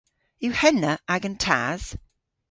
[0.45, 1.83] Yw henna agan tas?